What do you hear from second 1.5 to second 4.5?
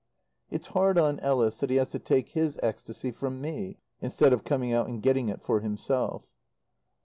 that he has to take his ecstasy from me, instead of